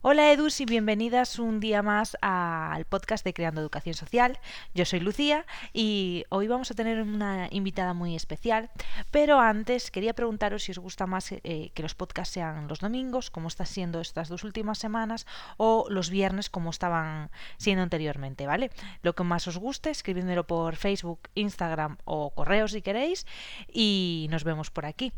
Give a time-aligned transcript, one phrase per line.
[0.00, 4.38] Hola Edus y bienvenidas un día más al podcast de Creando Educación Social.
[4.72, 8.70] Yo soy Lucía y hoy vamos a tener una invitada muy especial,
[9.10, 13.30] pero antes quería preguntaros si os gusta más eh, que los podcasts sean los domingos,
[13.30, 15.26] como está siendo estas dos últimas semanas,
[15.56, 18.70] o los viernes como estaban siendo anteriormente, ¿vale?
[19.02, 23.26] Lo que más os guste, escribídmelo por Facebook, Instagram o correo si queréis
[23.66, 25.12] y nos vemos por aquí.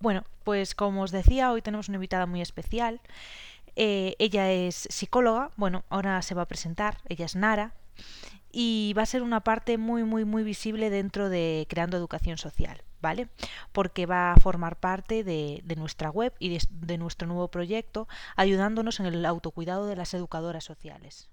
[0.00, 3.00] Bueno, pues como os decía, hoy tenemos una invitada muy especial.
[3.76, 7.74] Eh, ella es psicóloga, bueno, ahora se va a presentar, ella es Nara,
[8.50, 12.82] y va a ser una parte muy, muy, muy visible dentro de Creando Educación Social,
[13.00, 13.28] ¿vale?
[13.72, 19.00] Porque va a formar parte de, nuestra web y de, de nuestro nuevo proyecto, ayudándonos
[19.00, 21.30] en el autocuidado de las educadoras sociales.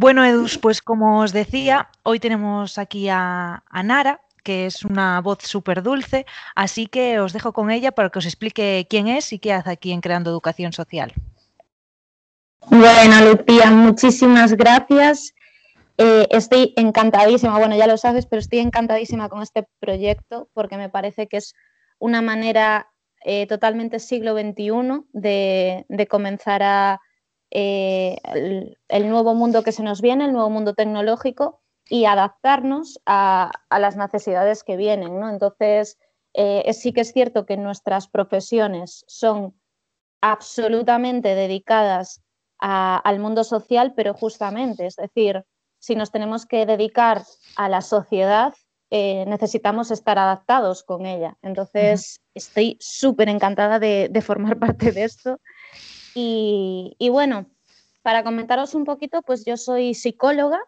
[0.00, 5.38] Bueno, Edus, pues como os decía, hoy tenemos aquí a, Nara, que es una voz
[5.42, 6.24] súper dulce,
[6.54, 9.70] así que os dejo con ella para que os explique quién es y qué hace
[9.72, 11.12] aquí en Creando Educación Social.
[12.70, 15.34] Bueno, Lucía, muchísimas gracias.
[15.96, 20.90] Eh, estoy encantadísima, bueno, ya lo sabes, pero estoy encantadísima con este proyecto porque me
[20.90, 21.56] parece que es
[21.98, 22.88] una manera
[23.24, 27.00] eh, totalmente siglo XXI de comenzar a
[27.50, 28.16] eh,
[28.88, 33.96] el, nuevo mundo que se nos viene, el nuevo mundo tecnológico y adaptarnos a, las
[33.96, 35.18] necesidades que vienen.
[35.18, 35.30] ¿no?
[35.30, 35.98] Entonces,
[36.34, 39.54] eh, sí que es cierto que nuestras profesiones son
[40.20, 42.22] absolutamente dedicadas
[42.60, 45.44] al mundo social, pero justamente, es decir,
[45.78, 47.22] si nos tenemos que dedicar
[47.56, 48.52] a la sociedad,
[48.90, 51.36] eh, necesitamos estar adaptados con ella.
[51.42, 55.40] Entonces, estoy súper encantada de, formar parte de esto
[56.98, 57.46] y, bueno,
[58.02, 60.58] para comentaros un poquito, pues yo soy psicóloga,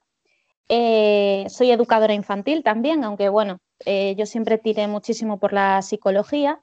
[0.69, 6.61] eh, soy educadora infantil también, aunque bueno, eh, yo siempre tiré muchísimo por la psicología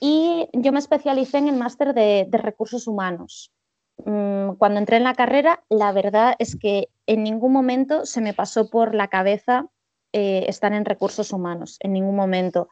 [0.00, 3.52] y yo me especialicé en el máster de, recursos humanos.
[4.04, 8.32] Mm, cuando entré en la carrera, la verdad es que en ningún momento se me
[8.32, 9.66] pasó por la cabeza
[10.12, 12.68] eh, estar en recursos humanos, en ningún momento.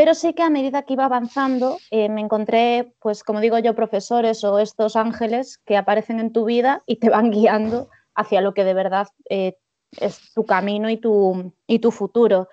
[0.00, 3.74] Pero sí que a medida que iba avanzando eh, me encontré, pues como digo yo,
[3.74, 8.54] profesores o estos ángeles que aparecen en tu vida y te van guiando hacia lo
[8.54, 9.58] que de verdad eh,
[10.00, 12.48] es tu camino y tu, y tu futuro.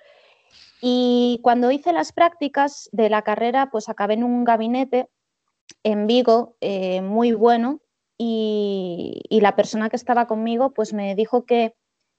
[0.81, 5.07] Y cuando hice las prácticas de la carrera, pues acabé en un gabinete
[5.83, 7.79] en Vigo eh, muy bueno
[8.17, 11.75] y, y, la persona que estaba conmigo pues me dijo que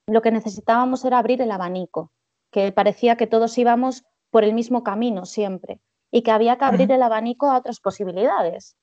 [0.06, 2.12] lo que necesitábamos era abrir el abanico,
[2.50, 5.80] que parecía que todos íbamos por el mismo camino siempre
[6.10, 8.76] y que había que abrir el abanico a otras posibilidades.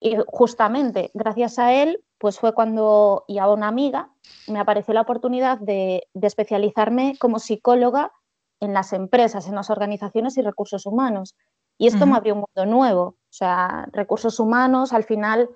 [0.00, 4.10] Y justamente gracias a él, pues fue cuando, y a una amiga,
[4.48, 8.12] me apareció la oportunidad de, especializarme como psicóloga
[8.60, 11.36] en las empresas, en las organizaciones y recursos humanos.
[11.78, 13.02] Y esto me abrió un mundo nuevo.
[13.02, 15.50] O sea, recursos humanos, al final,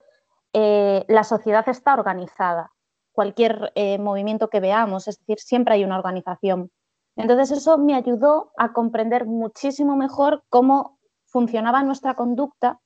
[0.53, 2.73] eh, la sociedad está organizada.
[3.13, 6.71] Cualquier eh, movimiento que veamos, es decir, siempre hay una organización.
[7.17, 12.81] Entonces eso me ayudó a comprender muchísimo mejor cómo funcionaba nuestra conducta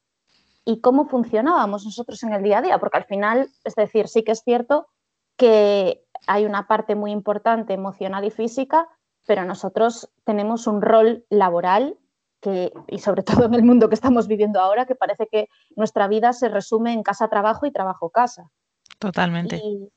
[0.65, 4.23] y cómo funcionábamos nosotros en el día a día, porque al final, es decir, sí
[4.23, 4.87] que es cierto
[5.37, 8.89] que hay una parte muy importante emocional y física,
[9.27, 11.99] pero nosotros tenemos un rol laboral
[12.41, 16.09] que, y sobre todo en el mundo que estamos viviendo ahora, que parece que nuestra
[16.09, 18.51] vida se resume en casa-trabajo y trabajo-casa.
[18.99, 19.57] Totalmente.
[19.57, 19.91] Y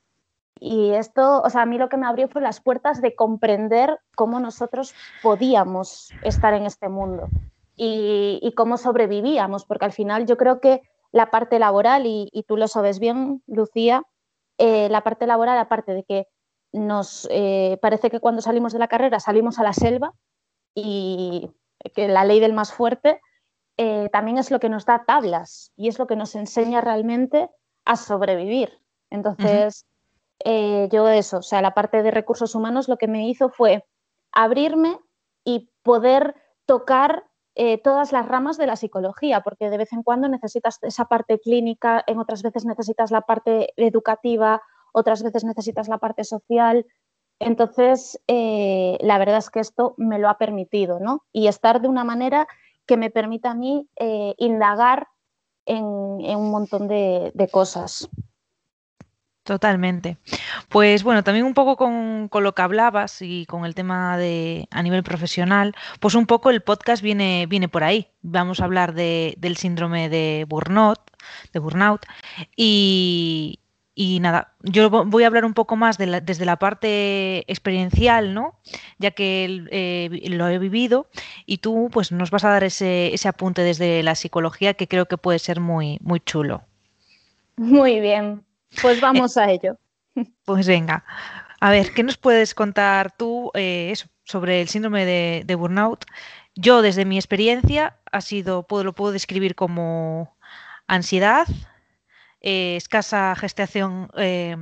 [0.60, 4.40] esto, o sea, a mí lo que me abrió fue las puertas de comprender cómo
[4.40, 7.28] nosotros podíamos estar en este mundo
[7.76, 10.82] y, cómo sobrevivíamos, porque al final yo creo que
[11.12, 14.02] la parte laboral, y, tú lo sabes bien, Lucía,
[14.58, 16.28] eh, la parte laboral, aparte de que
[16.72, 20.12] nos eh, parece que cuando salimos de la carrera salimos a la selva
[20.74, 21.52] y
[21.94, 23.20] que la ley del más fuerte,
[23.76, 27.48] eh, también es lo que nos da tablas y es lo que nos enseña realmente
[27.84, 28.80] a sobrevivir.
[29.10, 29.86] Entonces,
[30.40, 33.84] eh, yo eso, o sea, la parte de recursos humanos lo que me hizo fue
[34.32, 34.98] abrirme
[35.44, 36.34] y poder
[36.66, 37.24] tocar
[37.54, 41.38] eh, todas las ramas de la psicología, porque de vez en cuando necesitas esa parte
[41.38, 44.60] clínica, en otras veces necesitas la parte educativa,
[44.92, 46.86] otras veces necesitas la parte social.
[47.38, 51.24] Entonces, eh, la verdad es que esto me lo ha permitido, ¿no?
[51.32, 52.48] Y estar de una manera
[52.86, 53.88] que me permita a mí
[54.36, 55.08] indagar
[55.64, 58.10] en, un montón de cosas.
[59.44, 60.16] Totalmente.
[60.70, 64.82] Pues bueno, también un poco con, lo que hablabas y con el tema de a
[64.82, 68.08] nivel profesional, pues un poco el podcast viene, viene por ahí.
[68.22, 70.98] Vamos a hablar de, del síndrome de burnout,
[71.52, 72.06] de burnout
[72.56, 73.60] y,
[73.94, 78.58] y nada, yo voy a hablar un poco más desde la parte experiencial, ¿no?
[78.98, 81.06] Ya que eh, lo he vivido
[81.44, 85.04] y tú pues nos vas a dar ese, ese, apunte desde la psicología que creo
[85.04, 86.62] que puede ser muy, muy chulo.
[87.56, 88.42] Muy bien,
[88.80, 89.76] pues vamos a ello.
[90.44, 91.04] Pues venga,
[91.58, 93.92] a ver, ¿qué nos puedes contar tú eh,
[94.22, 96.04] sobre el síndrome de, burnout?
[96.54, 100.36] Yo desde mi experiencia ha sido, lo puedo describir como
[100.86, 101.48] ansiedad,
[102.42, 104.56] eh, escasa gestación eh,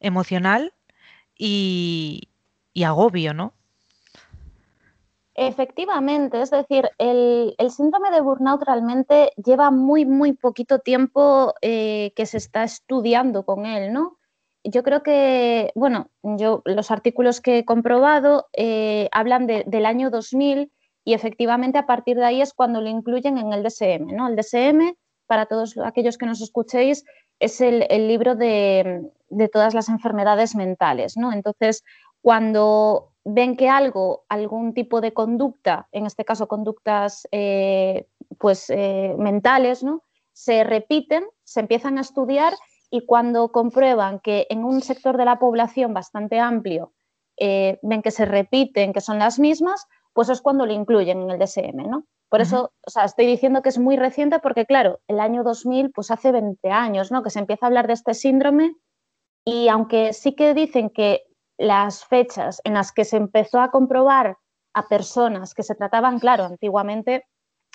[0.00, 0.72] emocional
[1.36, 2.30] y,
[2.82, 3.52] agobio, ¿no?
[5.38, 12.24] Efectivamente, es decir, el, síndrome de burnout realmente lleva muy, muy poquito tiempo eh, que
[12.26, 14.18] se está estudiando con él, ¿no?
[14.64, 18.46] Yo creo que, bueno, yo los artículos que he comprobado
[19.12, 20.72] hablan del año 2000
[21.04, 24.26] y efectivamente a partir de ahí es cuando lo incluyen en el DSM, ¿no?
[24.26, 24.96] El DSM
[25.26, 27.04] para todos aquellos que nos escuchéis,
[27.38, 29.10] es el, libro de,
[29.52, 31.32] todas las enfermedades mentales, ¿no?
[31.32, 31.84] Entonces,
[32.22, 38.06] cuando ven que algo, algún tipo de conducta, en este caso conductas eh,
[38.38, 40.04] pues, eh, mentales, ¿no?
[40.36, 42.52] se repiten, se empiezan a estudiar
[42.90, 46.92] y cuando comprueban que en un sector de la población bastante amplio
[47.38, 51.30] eh, ven que se repiten, que son las mismas, pues es cuando lo incluyen en
[51.30, 52.04] el DSM, ¿no?
[52.28, 55.90] Por eso, o sea, estoy diciendo que es muy reciente porque, claro, el año 2000,
[55.90, 57.22] pues hace 20 años, ¿no?
[57.22, 58.76] Que se empieza a hablar de este síndrome
[59.42, 61.22] y aunque sí que dicen que
[61.58, 64.36] las fechas en las que se empezó a comprobar
[64.74, 67.24] a personas que se trataban, claro, antiguamente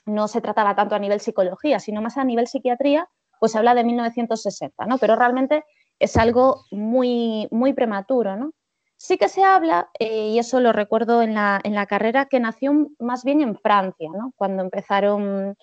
[0.06, 3.08] no se trataba tanto a nivel psicología, sino más a nivel psiquiatría,
[3.40, 4.98] pues se habla de 1960, ¿no?
[4.98, 5.64] Pero realmente
[6.00, 8.52] es algo muy, muy prematuro, ¿no?
[8.98, 13.24] Sí que se habla, eh, y eso lo recuerdo en la, carrera, que nació más
[13.24, 14.32] bien en Francia, ¿no?
[14.36, 15.56] cuando empezaron,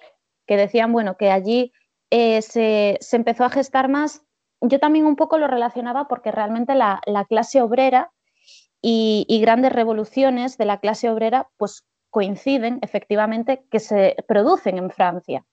[0.44, 1.72] que decían, bueno, que allí
[2.10, 4.22] eh, se, empezó a gestar más.
[4.60, 8.12] Yo también un poco lo relacionaba porque realmente la, clase obrera
[8.82, 15.44] y, grandes revoluciones de la clase obrera pues coinciden efectivamente que se producen en Francia.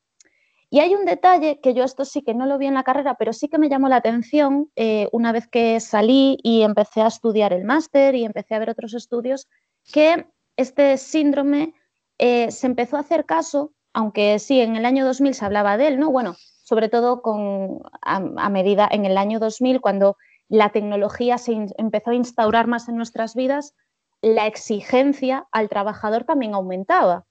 [0.69, 3.15] Y hay un detalle que yo esto sí que no lo vi en la carrera,
[3.15, 7.07] pero sí que me llamó la atención eh, una vez que salí y empecé a
[7.07, 9.47] estudiar el máster y empecé a ver otros estudios,
[9.93, 10.25] que
[10.57, 11.75] este síndrome
[12.17, 15.87] eh, se empezó a hacer caso, aunque sí, en el año 2000 se hablaba de
[15.87, 16.11] él, ¿no?
[16.11, 16.35] Bueno,
[16.65, 20.17] sobre todo con, a, medida en el año 2000, cuando
[20.49, 23.75] la tecnología se empezó a instaurar más en nuestras vidas,
[24.21, 27.25] la exigencia al trabajador también aumentaba.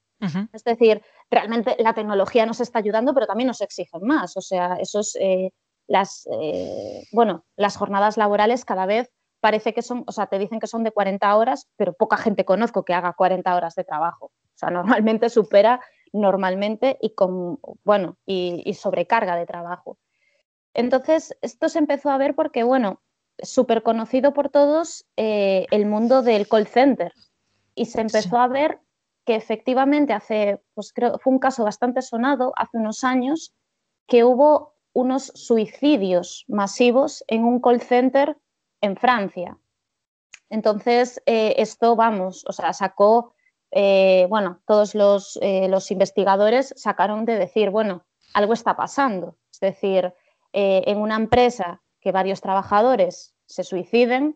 [0.53, 4.35] Es decir, realmente la tecnología nos está ayudando, pero también nos exigen más.
[4.37, 5.51] O sea, esos, eh,
[5.85, 9.11] las, eh, bueno, las jornadas laborales cada vez
[9.41, 12.45] parece que son, o sea, te dicen que son de 40 horas, pero poca gente
[12.45, 14.27] conozco que haga 40 horas de trabajo.
[14.27, 15.81] O sea, normalmente supera
[16.15, 19.97] normalmente y con, bueno, y, sobrecarga de trabajo.
[20.73, 23.01] Entonces, esto se empezó a ver porque, bueno,
[23.39, 27.13] súper conocido por todos eh, el mundo del call center
[27.75, 28.79] y se empezó a ver
[29.25, 33.53] que efectivamente hace, pues creo, fue un caso bastante sonado hace unos años,
[34.07, 38.37] que hubo unos suicidios masivos en un call center
[38.81, 39.57] en Francia.
[40.49, 43.34] Entonces, eh, esto, vamos, o sea, sacó,
[43.71, 49.37] eh, bueno, todos los, eh, los, investigadores sacaron de decir, bueno, algo está pasando.
[49.51, 50.13] Es decir,
[50.57, 54.35] en una empresa que varios trabajadores se suiciden,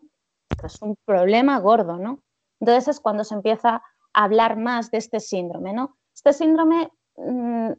[0.62, 2.22] es un problema gordo, ¿no?
[2.60, 3.82] Entonces es cuando se empieza
[4.12, 5.72] hablar más de este síndrome.
[5.72, 5.96] ¿no?
[6.14, 7.70] Este síndrome, mm,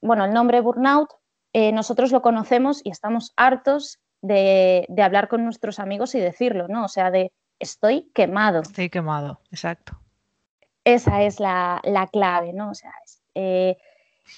[0.00, 1.10] bueno, el nombre burnout,
[1.52, 6.84] eh, nosotros lo conocemos y estamos hartos de, hablar con nuestros amigos y decirlo, ¿no?
[6.84, 8.60] O sea, de estoy quemado.
[8.62, 9.98] Estoy quemado, exacto.
[10.84, 11.80] Esa es la,
[12.12, 12.70] clave, ¿no?
[12.70, 12.92] O sea,
[13.34, 13.76] eh,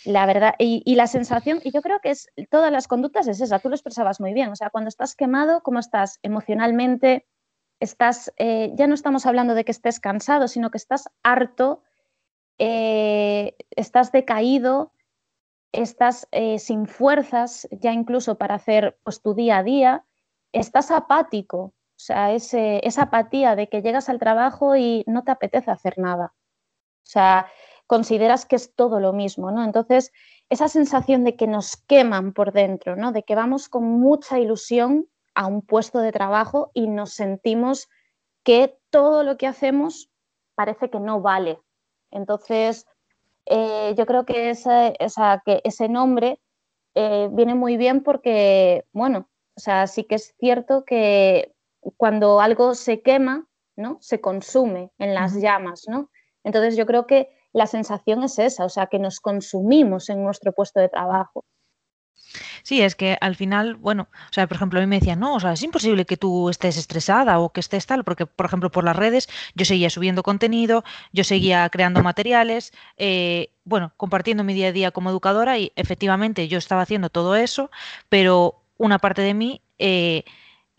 [0.05, 3.59] la verdad, y, la sensación, y yo creo que es todas las conductas es esa,
[3.59, 7.27] tú lo expresabas muy bien, o sea, cuando estás quemado, ¿cómo estás emocionalmente,
[7.81, 11.83] estás, eh, ya no estamos hablando de que estés cansado, sino que estás harto,
[12.59, 14.93] eh, estás decaído,
[15.73, 20.05] estás sin fuerzas ya incluso para hacer pues, tu día a día,
[20.53, 25.71] estás apático, o sea, esa apatía de que llegas al trabajo y no te apetece
[25.71, 26.35] hacer nada.
[26.35, 27.47] O sea,
[27.87, 29.63] consideras que es todo lo mismo, ¿no?
[29.65, 30.13] Entonces,
[30.51, 33.13] esa sensación de que nos queman por dentro, ¿no?
[33.13, 37.89] De que vamos con mucha ilusión a un puesto de trabajo y nos sentimos
[38.43, 40.11] que todo lo que hacemos
[40.55, 41.61] parece que no vale.
[42.11, 42.87] Entonces,
[43.47, 44.97] eh, yo creo que ese,
[45.45, 46.41] que ese nombre
[46.95, 51.54] eh, viene muy bien porque, bueno, o sea, sí que es cierto que
[51.97, 53.99] cuando algo se quema, ¿no?
[54.01, 56.11] Se consume en las llamas, ¿no?
[56.43, 60.53] Entonces yo creo que la sensación es esa, o sea, que nos consumimos en nuestro
[60.53, 61.45] puesto de trabajo.
[62.63, 65.35] Sí, es que al final, bueno, o sea, por ejemplo, a mí me decían, no,
[65.35, 68.71] o sea, es imposible que tú estés estresada o que estés tal, porque, por ejemplo,
[68.71, 74.55] por las redes yo seguía subiendo contenido, yo seguía creando materiales, eh, bueno, compartiendo mi
[74.55, 77.71] día a día como educadora y efectivamente yo estaba haciendo todo eso,
[78.09, 80.25] pero una parte de mí eh,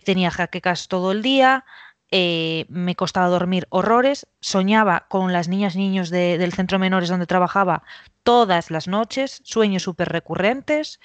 [0.05, 1.65] tenía jaquecas todo el día,
[2.12, 7.25] eh, me costaba dormir horrores, soñaba con las niñas y niños del centro menores donde
[7.25, 7.83] trabajaba
[8.24, 11.00] todas las noches, sueños súper recurrentes.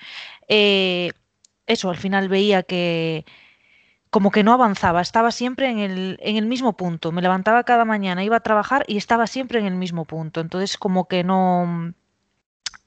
[0.49, 1.11] Eh,
[1.67, 3.25] eso, al final veía que
[4.11, 7.13] como que no avanzaba, estaba siempre en el, en el mismo punto.
[7.13, 10.41] Me levantaba cada mañana, iba a trabajar y estaba siempre en el mismo punto.
[10.41, 11.93] Entonces como que no,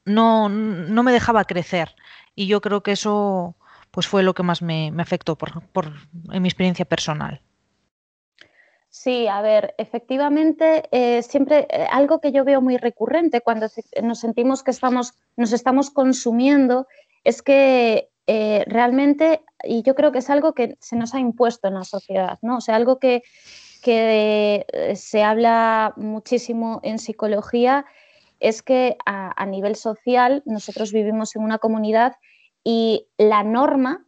[0.05, 1.95] no, no me dejaba crecer.
[2.35, 3.55] Y yo creo que eso
[3.93, 5.51] pues fue lo que más me, afectó por,
[6.31, 7.41] en mi experiencia personal.
[8.89, 13.67] Sí, a ver, efectivamente, eh, siempre eh, algo que yo veo muy recurrente cuando
[14.01, 16.87] nos sentimos que estamos, nos estamos consumiendo
[17.23, 21.67] es que eh, realmente, y yo creo que es algo que se nos ha impuesto
[21.67, 22.57] en la sociedad, ¿no?
[22.57, 23.21] O sea, algo que,
[23.83, 27.85] que se habla muchísimo en psicología
[28.39, 32.15] es que a nivel social nosotros vivimos en una comunidad
[32.63, 34.05] y la norma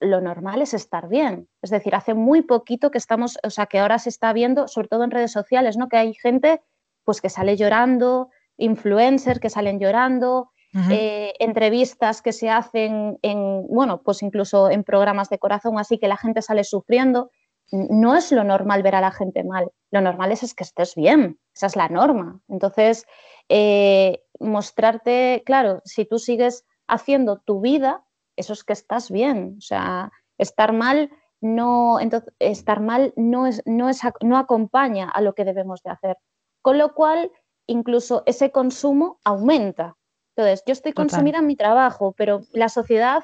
[0.00, 1.48] lo normal es estar bien.
[1.62, 4.88] Es decir, hace muy poquito que estamos, o sea, que ahora se está viendo, sobre
[4.88, 5.88] todo en redes sociales, ¿no?
[5.88, 6.60] Que hay gente
[7.04, 10.50] pues que sale llorando, influencers que salen llorando,
[10.90, 16.08] eh, entrevistas que se hacen en, bueno, pues incluso en programas de corazón, así que
[16.08, 17.30] la gente sale sufriendo.
[17.70, 19.70] No es lo normal ver a la gente mal.
[19.90, 21.38] Lo normal es, es que estés bien.
[21.54, 22.40] Esa es la norma.
[22.48, 23.06] Entonces,
[23.48, 28.04] eh, mostrarte, claro, si tú sigues haciendo tu vida,
[28.36, 29.56] eso es que estás bien.
[29.58, 31.10] O sea, estar mal
[31.40, 35.90] no, entonces, estar mal no, es, no, es, no acompaña a lo que debemos de
[35.90, 36.16] hacer.
[36.62, 37.30] Con lo cual,
[37.66, 39.96] incluso ese consumo aumenta.
[40.34, 43.22] Entonces, yo estoy consumida en mi trabajo, pero la sociedad,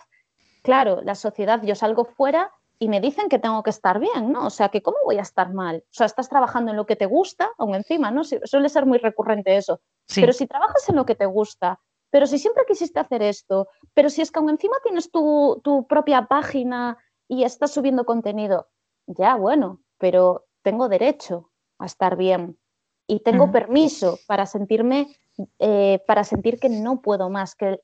[0.63, 4.47] claro, la sociedad, yo salgo fuera y me dicen que tengo que estar bien, ¿no?
[4.47, 5.85] O sea, que ¿cómo voy a estar mal?
[5.87, 8.23] O sea, estás trabajando en lo que te gusta, aún encima, ¿no?
[8.25, 9.81] Suele ser muy recurrente eso.
[10.15, 14.11] Pero si trabajas en lo que te gusta, pero si siempre quisiste hacer esto, pero
[14.11, 16.99] si es que aún encima tienes tu, propia página
[17.29, 18.69] y estás subiendo contenido,
[19.07, 22.59] ya bueno, pero tengo derecho a estar bien
[23.07, 25.09] y tengo permiso para sentirme,
[25.59, 27.81] eh, para sentir que no puedo más, que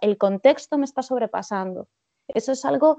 [0.00, 1.88] el contexto me está sobrepasando.
[2.28, 2.98] Eso es algo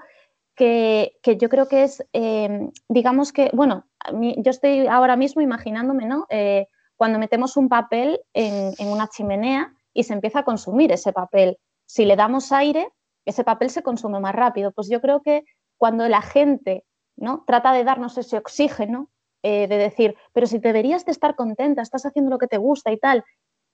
[0.55, 6.25] que, yo creo que es, eh, digamos que, bueno, yo estoy ahora mismo imaginándome, ¿no?
[6.29, 11.13] Eh, cuando metemos un papel en, en, una chimenea y se empieza a consumir ese
[11.13, 11.57] papel.
[11.87, 12.89] Si le damos aire,
[13.25, 14.71] ese papel se consume más rápido.
[14.71, 15.43] Pues yo creo que
[15.77, 16.83] cuando la gente
[17.15, 17.43] ¿no?
[17.47, 19.09] trata de darnos ese oxígeno,
[19.41, 22.91] eh, de decir, pero si deberías de estar contenta, estás haciendo lo que te gusta
[22.91, 23.23] y tal,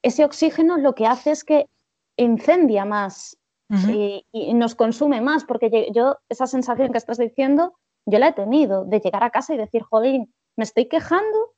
[0.04, 1.68] ese oxígeno lo que hace es que
[2.18, 3.38] incendia más
[3.88, 7.74] y, nos consume más, porque yo esa sensación que estás diciendo,
[8.06, 11.54] yo la he tenido de llegar a casa y decir, joder, me estoy quejando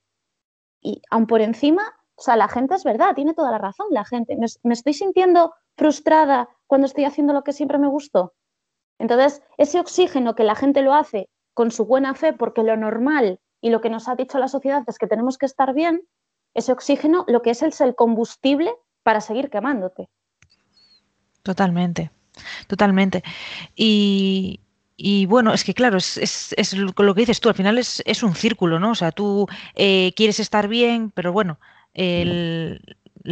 [0.80, 4.04] y aún por encima o sea, la gente es verdad, tiene toda la razón la
[4.04, 4.36] gente.
[4.36, 8.34] Me, estoy sintiendo frustrada cuando estoy haciendo lo que siempre me gustó.
[8.98, 13.40] Entonces, ese oxígeno que la gente lo hace con su buena fe, porque lo normal
[13.60, 16.02] y lo que nos ha dicho la sociedad es que tenemos que estar bien,
[16.54, 20.08] ese oxígeno lo que es es el combustible para seguir quemándote.
[21.42, 22.10] Totalmente,
[22.68, 23.24] totalmente.
[23.74, 24.60] Y,
[25.26, 28.92] bueno, es que claro, es, lo que dices tú, al final es, un círculo, ¿no?
[28.92, 31.58] O sea, tú eh, quieres estar bien, pero bueno,
[31.94, 32.80] el,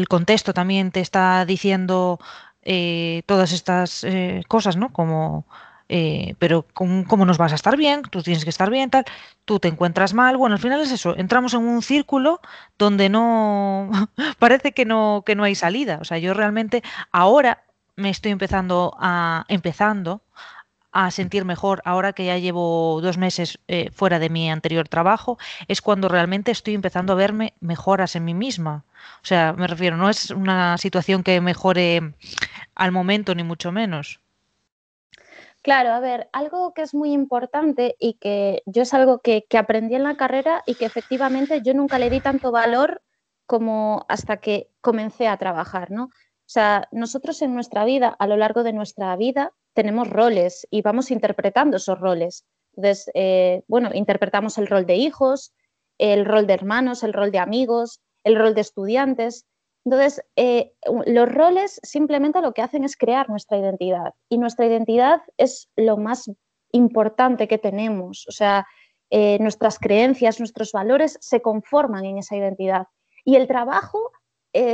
[0.09, 2.19] contexto también te está diciendo
[2.63, 4.93] eh, todas estas eh, cosas, ¿no?
[4.93, 5.47] Como,
[5.89, 8.03] eh, pero ¿cómo nos vas a estar bien?
[8.03, 9.05] Tú tienes que estar bien, tal.
[9.45, 10.37] Tú te encuentras mal.
[10.37, 11.17] Bueno, al final es eso.
[11.17, 12.41] Entramos en un círculo
[12.79, 13.91] donde no
[14.39, 15.99] parece que no que no hay salida.
[16.01, 17.65] O sea, yo realmente ahora
[17.97, 20.23] me estoy empezando a empezando
[20.93, 25.39] a sentir mejor ahora que ya llevo dos meses eh, fuera de mi anterior trabajo,
[25.67, 28.85] es cuando realmente estoy empezando a verme mejoras en mí misma.
[29.23, 32.15] O sea, me refiero, no es una situación que mejore
[32.75, 34.21] al momento, ni mucho menos.
[35.63, 39.59] Claro, a ver, algo que es muy importante y que yo es algo que, que
[39.59, 43.01] aprendí en la carrera y que efectivamente yo nunca le di tanto valor
[43.47, 46.05] como hasta que comencé a trabajar, ¿no?
[46.05, 50.83] O sea, nosotros en nuestra vida, a lo largo de nuestra vida, tenemos roles y
[50.83, 52.45] vamos interpretando esos roles.
[52.75, 55.53] Entonces, eh, bueno, interpretamos el rol de hijos,
[55.99, 59.47] el rol de hermanos, el rol de amigos, el rol de estudiantes.
[59.85, 60.73] Entonces, eh,
[61.07, 65.97] los roles simplemente lo que hacen es crear nuestra identidad y nuestra identidad es lo
[65.97, 66.31] más
[66.71, 68.27] importante que tenemos.
[68.29, 68.67] O sea,
[69.11, 72.87] eh, nuestras creencias, nuestros valores se conforman en esa identidad.
[73.25, 74.11] Y el trabajo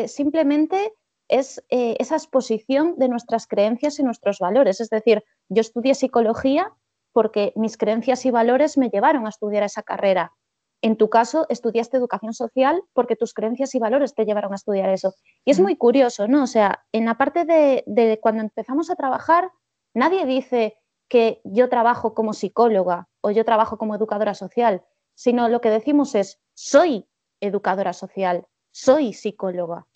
[0.07, 0.93] simplemente
[1.29, 4.81] es eh, esa exposición de nuestras creencias y nuestros valores.
[4.81, 6.73] Es decir, yo estudié psicología
[7.13, 10.33] porque mis creencias y valores me llevaron a estudiar esa carrera.
[10.81, 14.89] En tu caso, estudiaste educación social porque tus creencias y valores te llevaron a estudiar
[14.91, 15.15] eso.
[15.45, 16.45] Y es muy curioso, ¿no?
[16.45, 19.51] O sea, en la parte de, de cuando empezamos a trabajar,
[19.95, 25.61] nadie dice que yo trabajo como psicóloga o yo trabajo como educadora social, sino lo
[25.61, 27.09] que decimos es, soy
[27.41, 29.87] educadora social, soy psicóloga.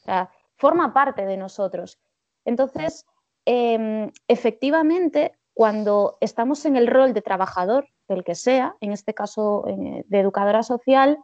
[0.00, 1.98] O sea, forma parte de nosotros.
[2.44, 3.06] Entonces,
[3.46, 9.64] em, efectivamente, cuando estamos en el rol de trabajador, del que sea, en este caso
[9.66, 11.18] eh, de educadora social,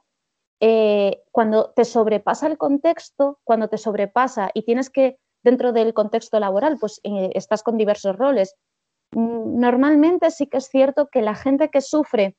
[0.60, 6.40] eh, cuando te sobrepasa el contexto, cuando te sobrepasa y tienes que, dentro del contexto
[6.40, 8.56] laboral, pues eh, estás con diversos roles.
[9.12, 12.36] Mm, normalmente sí que es cierto que la gente que sufre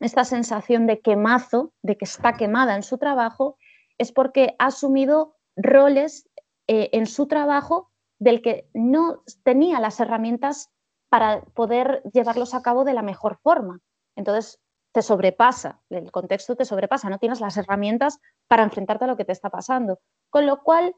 [0.00, 3.56] esta sensación de quemazo, de que está quemada en su trabajo,
[3.98, 6.27] es porque ha asumido roles
[6.68, 10.70] en su trabajo del que no tenía las herramientas
[11.08, 13.80] para poder llevarlos a cabo de la mejor forma.
[14.16, 14.60] Entonces,
[14.92, 19.24] te sobrepasa, el contexto te sobrepasa, no tienes las herramientas para enfrentarte a lo que
[19.24, 20.00] te está pasando.
[20.30, 20.94] Con lo cual,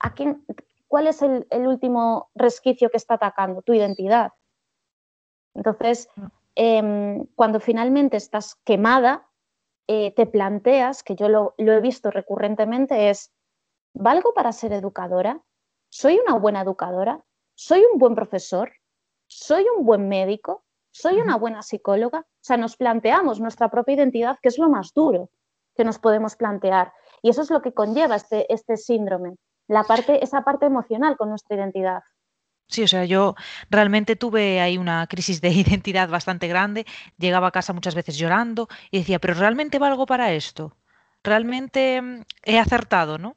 [0.00, 0.14] ¿a
[0.88, 3.62] ¿cuál es el, último resquicio que está atacando?
[3.62, 4.32] Tu identidad.
[5.54, 6.08] Entonces,
[6.54, 9.28] em, cuando finalmente estás quemada,
[9.86, 13.32] eh, te planteas, que yo lo, lo he visto recurrentemente, es,
[13.94, 15.40] ¿valgo para ser educadora?
[15.88, 17.24] ¿Soy una buena educadora?
[17.54, 18.72] ¿Soy un buen profesor?
[19.26, 20.64] ¿soy un buen médico?
[20.90, 22.20] ¿Soy una buena psicóloga?
[22.20, 25.30] O sea, nos planteamos nuestra propia identidad, que es lo más duro
[25.76, 26.92] que nos podemos plantear.
[27.20, 29.36] Y eso es lo que conlleva este, este síndrome,
[29.66, 32.02] la parte, esa parte emocional con nuestra identidad.
[32.68, 33.34] Sí, o sea, yo
[33.70, 36.86] realmente tuve ahí una crisis de identidad bastante grande,
[37.18, 40.76] llegaba a casa muchas veces llorando y decía, pero ¿realmente valgo para esto?
[41.24, 43.36] ¿Realmente mm, he acertado, no?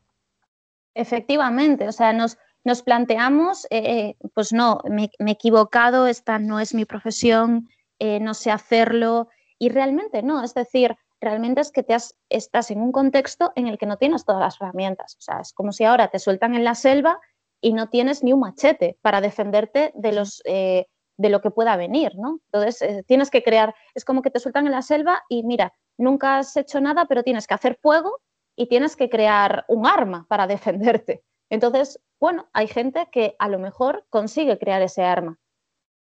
[0.97, 6.73] Efectivamente, o sea, nos, nos planteamos, eh, pues no, me, he equivocado, esta no es
[6.73, 11.95] mi profesión, eh, no sé hacerlo, y realmente no, es decir, realmente es que te
[12.29, 15.53] estás en un contexto en el que no tienes todas las herramientas, o sea, es
[15.53, 17.19] como si ahora te sueltan en la selva
[17.61, 21.77] y no tienes ni un machete para defenderte de, los, eh, de lo que pueda
[21.77, 22.39] venir, ¿no?
[22.51, 26.39] Entonces, tienes que crear, es como que te sueltan en la selva y mira, nunca
[26.39, 28.19] has hecho nada, pero tienes que hacer fuego
[28.57, 31.23] y tienes que crear un arma para defenderte.
[31.49, 35.39] Entonces, bueno, hay gente que a lo mejor consigue crear ese arma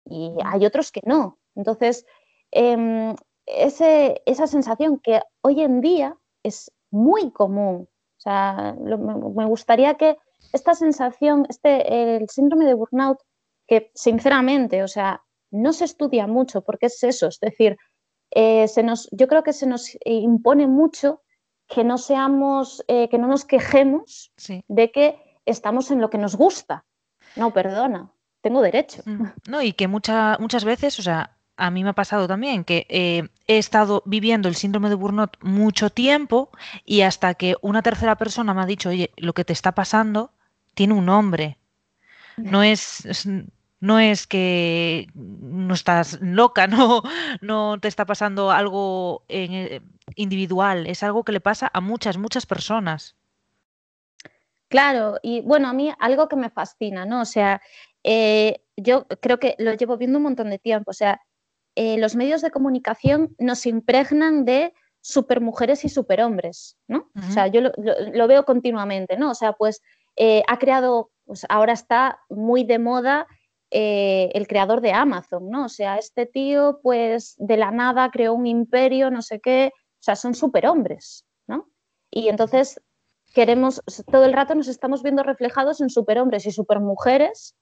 [0.04, 1.38] y hay otros que no.
[1.56, 2.06] Entonces,
[2.52, 7.88] em, esa sensación que hoy en día es muy común.
[8.18, 10.16] O sea, me gustaría que
[10.52, 13.18] esta sensación, este, el síndrome de burnout,
[13.66, 17.76] que sinceramente, o sea, no se estudia mucho porque es eso, es decir,
[18.30, 21.22] eh, se nos, yo creo que se nos impone mucho
[21.72, 24.32] que no seamos, eh, que no nos quejemos
[24.68, 26.84] de que estamos en lo que nos gusta.
[27.36, 29.02] No, perdona, tengo derecho.
[29.06, 32.86] Mm, no, y que muchas veces, o sea, a mí me ha pasado también que
[32.90, 36.50] eh, he estado viviendo el síndrome de burnout mucho tiempo
[36.84, 40.32] y hasta que una tercera persona me ha dicho, oye, lo que te está pasando
[40.74, 41.58] tiene un nombre.
[42.36, 43.06] No es,
[43.82, 47.02] no es que no estás loca, no,
[47.40, 49.80] no te está pasando algo eh,
[50.14, 53.16] individual, es algo que le pasa a muchas, muchas personas.
[54.68, 57.20] Claro, y bueno, a mí algo que me fascina, ¿no?
[57.20, 57.60] O sea,
[58.04, 61.20] eh, yo creo que lo llevo viendo un montón de tiempo, o sea,
[61.74, 67.10] eh, los medios de comunicación nos impregnan de supermujeres y superhombres, ¿no?
[67.16, 69.32] O sea, yo lo, veo continuamente, ¿no?
[69.32, 69.82] O sea, pues
[70.14, 73.26] eh, ha creado, pues ahora está muy de moda
[73.72, 75.66] el creador de Amazon, ¿no?
[75.66, 80.02] O sea, este tío, pues de la nada creó un imperio, no sé qué, o
[80.02, 81.70] sea, son superhombres, ¿no?
[82.10, 82.80] Y entonces
[83.32, 87.56] queremos, todo el rato nos estamos viendo reflejados en superhombres y supermujeres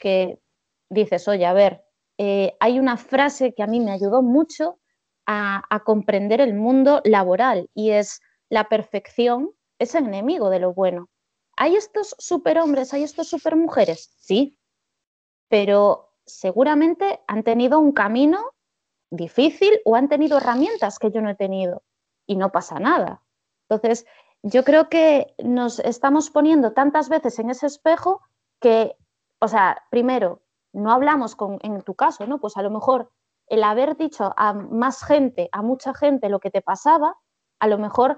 [0.00, 0.38] que
[0.90, 1.82] dices, oye, a ver,
[2.18, 4.78] eh, hay una frase que a mí me ayudó mucho
[5.26, 11.08] a, comprender el mundo laboral y es la perfección es enemigo de lo bueno.
[11.56, 14.14] ¿Hay estos superhombres, hay estos supermujeres?
[14.18, 14.58] Sí,
[15.52, 18.54] pero seguramente han tenido un camino
[19.10, 21.82] difícil o han tenido herramientas que yo no he tenido
[22.26, 23.20] y no pasa nada.
[23.68, 24.06] Entonces,
[24.42, 28.22] yo creo que nos estamos poniendo tantas veces en ese espejo
[28.62, 28.96] que,
[29.40, 30.40] o sea, primero,
[30.72, 32.40] no hablamos con, en tu caso, ¿no?
[32.40, 33.12] Pues a lo mejor
[33.46, 37.18] el haber dicho a más gente, a mucha gente lo que te pasaba,
[37.60, 38.16] a lo mejor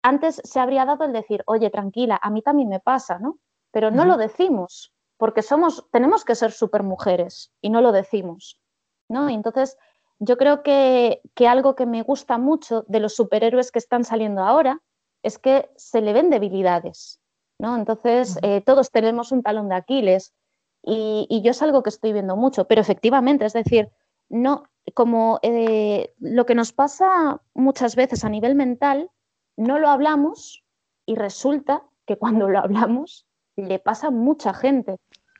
[0.00, 3.40] antes se habría dado el decir, oye, tranquila, a mí también me pasa, ¿no?
[3.72, 8.60] Pero no lo decimos, porque somos, tenemos que ser supermujeres y no lo decimos,
[9.08, 9.30] ¿no?
[9.30, 9.76] Y entonces,
[10.18, 14.42] yo creo que, que algo que me gusta mucho de los superhéroes que están saliendo
[14.42, 14.80] ahora
[15.22, 17.20] es que se le ven debilidades.
[17.58, 17.76] ¿no?
[17.76, 20.34] Entonces, eh, todos tenemos un talón de Aquiles
[20.82, 23.90] y, yo es algo que estoy viendo mucho, pero efectivamente, es decir,
[24.28, 29.10] no, como eh, lo que nos pasa muchas veces a nivel mental,
[29.56, 30.64] no lo hablamos
[31.06, 33.26] y resulta que cuando lo hablamos
[33.56, 34.96] le pasa a mucha gente.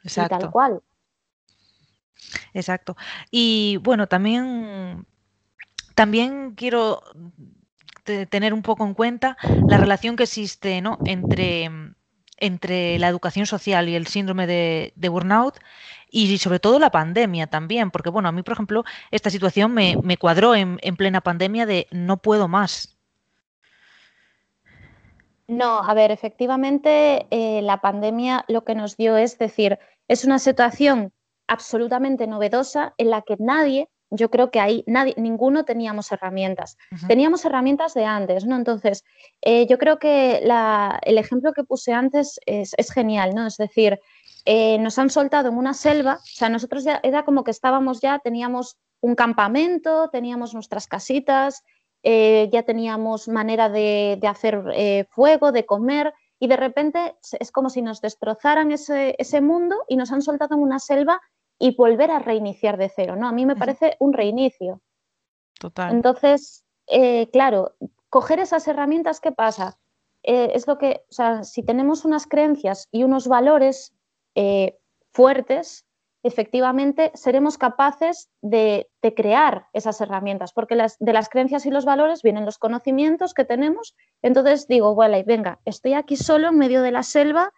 [0.06, 0.38] Exacto.
[0.38, 0.82] tal cual.
[2.54, 2.96] Exacto.
[3.30, 5.06] Y bueno, también,
[5.94, 7.02] también quiero
[8.30, 9.36] tener un poco en cuenta
[9.68, 10.98] la relación que existe ¿no?
[11.04, 11.68] entre,
[12.38, 15.58] entre la educación social y el síndrome de, burnout
[16.08, 20.16] y sobre todo la pandemia también, porque bueno, a mí por ejemplo esta situación me,
[20.18, 22.96] cuadró en, plena pandemia de no puedo más.
[25.48, 30.38] No, a ver, efectivamente eh, la pandemia lo que nos dio es decir, es una
[30.38, 31.12] situación
[31.46, 36.76] absolutamente novedosa en la que nadie yo creo que ahí nadie, ninguno teníamos herramientas.
[37.08, 38.56] Teníamos herramientas de antes, ¿no?
[38.56, 39.04] Entonces,
[39.42, 40.38] eh, yo creo que
[41.02, 43.46] el ejemplo que puse antes es, genial, ¿no?
[43.46, 43.98] Es decir,
[44.44, 48.00] eh, nos han soltado en una selva, o sea, nosotros ya era como que estábamos
[48.00, 51.64] ya, teníamos un campamento, teníamos nuestras casitas,
[52.04, 57.82] eh, ya teníamos manera de, hacer fuego, de comer, y de repente es como si
[57.82, 61.20] nos destrozaran ese, ese mundo y nos han soltado en una selva
[61.58, 63.28] y volver a reiniciar de cero, ¿no?
[63.28, 64.80] A mí me parece un reinicio.
[65.58, 65.92] Total.
[65.92, 67.74] Entonces, eh, claro,
[68.10, 69.78] coger esas herramientas, ¿qué pasa?
[70.22, 73.94] Eh, es lo que, o sea, si tenemos unas creencias y unos valores
[74.34, 74.76] eh,
[75.12, 75.85] fuertes,
[76.26, 82.22] efectivamente seremos capaces de, crear esas herramientas, porque las, de las creencias y los valores
[82.22, 83.94] vienen los conocimientos que tenemos.
[84.22, 87.52] Entonces digo, bueno, venga, estoy aquí solo en medio de la selva,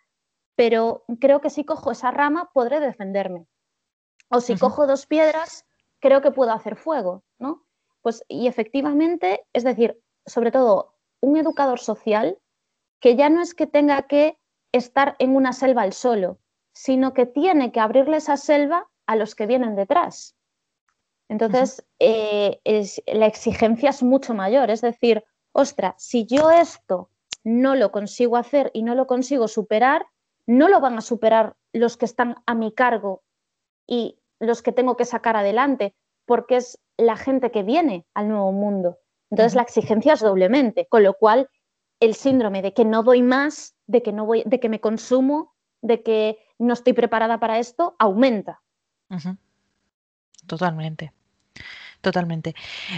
[0.56, 3.46] pero creo que si cojo esa rama podré defenderme.
[4.28, 5.64] O si cojo dos piedras,
[6.00, 7.64] creo que puedo hacer fuego, ¿no?
[8.02, 12.38] Pues y efectivamente, es decir, sobre todo un educador social
[13.00, 14.38] que ya no es que tenga que
[14.72, 16.38] estar en una selva al solo,
[16.78, 20.36] sino que tiene que abrirle esa selva a los que vienen detrás.
[21.28, 22.60] Entonces, eh,
[23.06, 27.10] la exigencia es mucho mayor, es decir, ostra, si yo esto
[27.42, 30.06] no lo consigo hacer y no lo consigo superar,
[30.46, 33.24] no lo van a superar los que están a mi cargo
[33.84, 38.52] y los que tengo que sacar adelante, porque es la gente que viene al nuevo
[38.52, 38.98] mundo.
[39.30, 41.50] Entonces la exigencia es doblemente, con lo cual
[41.98, 45.56] el síndrome de que no doy más, de que no voy, de que me consumo,
[45.82, 48.60] de que no estoy preparada para esto, aumenta.
[50.46, 51.12] Totalmente,
[52.00, 52.54] totalmente.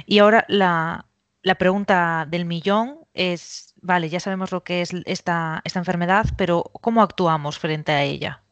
[0.07, 1.07] Y ahora la,
[1.43, 6.65] la, pregunta del millón es, vale, ya sabemos lo que es esta, esta enfermedad, pero
[6.81, 8.43] ¿cómo actuamos frente a ella?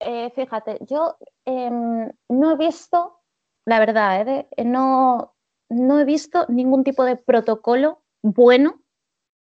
[0.00, 3.20] Eh, fíjate, yo em, no he visto,
[3.64, 5.34] la verdad, eh, eh, no,
[5.68, 8.80] no he visto ningún tipo de protocolo bueno,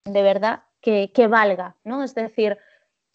[0.05, 2.03] de verdad, que, valga, ¿no?
[2.03, 2.59] Es decir,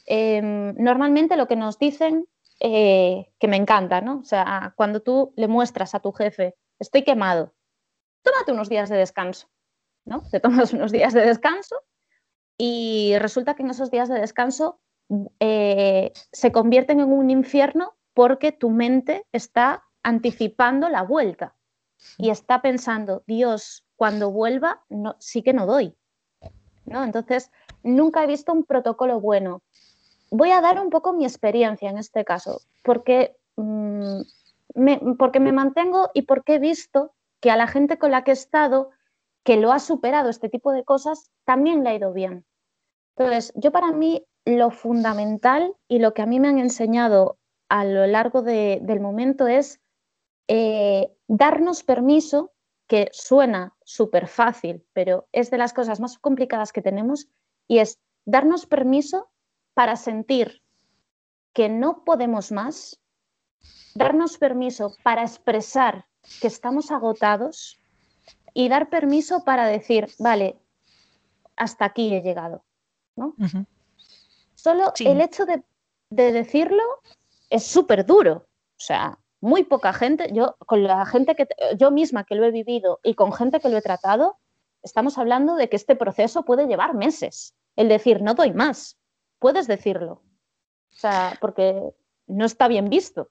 [0.05, 2.27] em, normalmente lo que nos dicen,
[2.59, 4.19] que me encanta, ¿no?
[4.19, 7.53] O sea, cuando tú le muestras a tu jefe, estoy quemado,
[8.23, 9.49] tómate unos días de descanso,
[10.05, 10.23] ¿no?
[10.31, 11.75] Te tomas unos días de descanso
[12.57, 14.79] y resulta que en esos días de descanso
[15.39, 21.55] eh, se convierten en un infierno porque tu mente está anticipando la vuelta
[22.17, 25.95] y está pensando, Dios, cuando vuelva, no, sí que no doy.
[26.85, 27.03] ¿No?
[27.03, 27.51] Entonces,
[27.83, 29.61] nunca he visto un protocolo bueno.
[30.31, 34.21] Voy a dar un poco mi experiencia en este caso, porque, mm,
[34.75, 38.31] me, porque me mantengo y porque he visto que a la gente con la que
[38.31, 38.89] he estado,
[39.43, 42.45] que lo ha superado este tipo de cosas, también le ha ido bien.
[43.15, 47.37] Entonces, yo para mí lo fundamental y lo que a mí me han enseñado
[47.69, 49.79] a lo largo del momento es
[50.47, 52.51] eh, darnos permiso,
[52.87, 57.27] que suena súper fácil, pero es de las cosas más complicadas que tenemos,
[57.67, 59.29] y es darnos permiso
[59.73, 60.61] para sentir
[61.53, 62.99] que no podemos más,
[63.95, 66.05] darnos permiso para expresar
[66.41, 67.79] que estamos agotados
[68.53, 70.59] y dar permiso para decir, vale,
[71.55, 72.63] hasta aquí he llegado.
[73.15, 73.35] ¿no?
[74.55, 75.63] Solo el hecho de,
[76.09, 76.83] decirlo
[77.49, 78.47] es súper duro.
[78.77, 82.51] O sea, muy poca gente, yo con la gente que yo misma que lo he
[82.51, 84.39] vivido y con gente que lo he tratado,
[84.81, 87.53] estamos hablando de que este proceso puede llevar meses.
[87.75, 88.97] El decir, no doy más,
[89.37, 90.23] puedes decirlo.
[90.91, 91.79] O sea, porque
[92.25, 93.29] no está bien visto.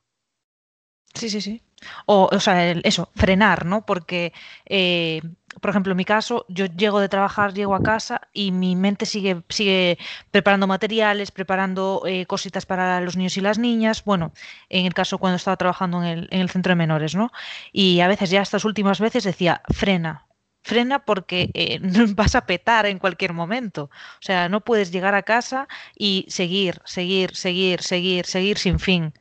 [1.14, 1.62] Sí, sí, sí.
[2.06, 3.84] O, o sea, eso, frenar, ¿no?
[3.84, 4.32] Porque
[4.66, 5.20] eh,
[5.60, 9.06] por ejemplo, en mi caso, yo llego de trabajar, llego a casa y mi mente
[9.06, 9.98] sigue, sigue
[10.30, 14.04] preparando materiales, preparando eh, cositas para los niños y las niñas.
[14.04, 14.32] Bueno,
[14.68, 17.30] en el caso cuando estaba trabajando en el, en el centro de menores, ¿no?
[17.72, 20.26] Y a veces, ya estas últimas veces, decía, frena,
[20.62, 21.78] frena porque eh,
[22.14, 23.84] vas a petar en cualquier momento.
[23.84, 29.12] O sea, no puedes llegar a casa y seguir, seguir, seguir, seguir, seguir sin fin.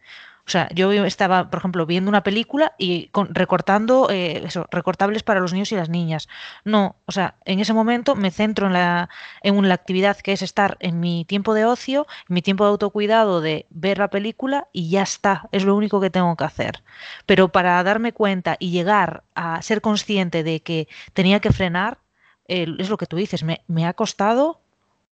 [0.45, 5.39] O sea, yo estaba, por ejemplo, viendo una película y recortando eh, eso, recortables para
[5.39, 6.27] los niños y las niñas.
[6.65, 9.09] No, o sea, en ese momento me centro en la,
[9.41, 12.71] en la actividad que es estar en mi tiempo de ocio, en mi tiempo de
[12.71, 16.83] autocuidado, de ver la película y ya está, es lo único que tengo que hacer.
[17.25, 21.99] Pero para darme cuenta y llegar a ser consciente de que tenía que frenar,
[22.47, 24.61] eh, es lo que tú dices, me, me ha costado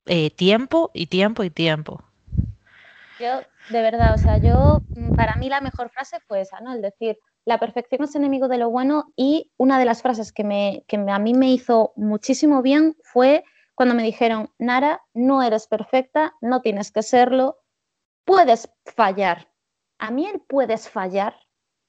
[0.06, 2.04] eh, tiempo y tiempo y tiempo.
[3.22, 6.74] Yo, de verdad, o sea, yo, mm, para mí la mejor frase fue esa, ¿no?
[6.74, 10.44] El decir, la perfección es enemigo de lo bueno y una de las frases que,
[10.44, 13.44] me, que a mí me hizo muchísimo bien fue
[13.76, 17.60] cuando me dijeron, Nara, no eres perfecta, no tienes que serlo,
[18.26, 19.50] puedes fallar.
[20.00, 21.36] A mí el puedes fallar,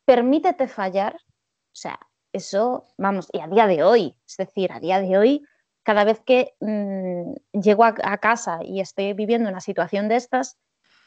[0.05, 1.99] permítete fallar, o sea,
[2.33, 5.47] eso, vamos, y a día de hoy, es decir, a día de hoy,
[5.83, 10.59] cada vez que mm, llego a, a, casa y estoy viviendo una situación de estas,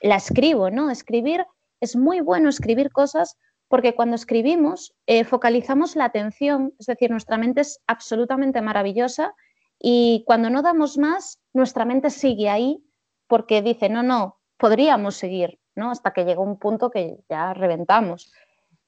[0.02, 0.90] la escribo, ¿no?
[0.90, 1.46] Escribir
[1.82, 7.38] es muy bueno escribir cosas porque cuando escribimos eh, focalizamos la atención, es decir, nuestra
[7.38, 9.34] mente es absolutamente maravillosa
[9.80, 12.84] y cuando no damos más, nuestra mente sigue ahí
[13.28, 15.92] porque dice, no, no, podríamos seguir, ¿no?
[15.92, 18.32] Hasta que llega un punto que ya reventamos.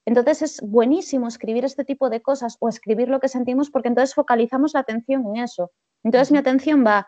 [0.06, 4.16] Entonces es buenísimo escribir este tipo de cosas o escribir lo que sentimos porque entonces
[4.16, 5.72] focalizamos la atención en eso.
[6.04, 7.08] Entonces mi atención va,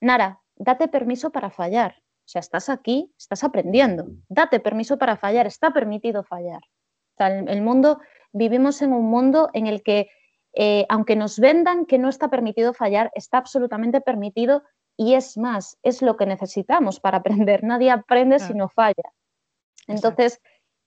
[0.00, 2.03] Nara, date permiso para fallar.
[2.24, 4.06] O sea, estás aquí, estás aprendiendo.
[4.28, 6.62] Date permiso para fallar, está permitido fallar.
[6.62, 8.00] O sea, el, mundo,
[8.32, 10.08] vivimos en un mundo en el que,
[10.54, 14.62] eh, aunque nos vendan que no está permitido fallar, está absolutamente permitido
[14.96, 17.62] y es más, es lo que necesitamos para aprender.
[17.62, 19.12] Nadie aprende si no falla.
[19.86, 20.40] Entonces,